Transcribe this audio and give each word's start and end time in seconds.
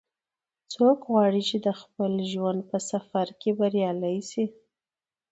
څوک 0.73 0.97
غواړي 1.09 1.41
چې 1.49 1.57
د 1.65 1.67
خپل 1.81 2.11
ژوند 2.31 2.59
په 2.69 2.77
سفر 2.89 3.27
کې 3.39 3.51
بریالۍ 3.59 4.17
شي 4.31 4.45